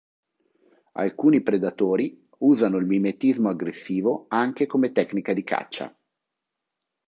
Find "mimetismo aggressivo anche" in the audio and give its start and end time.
2.87-4.65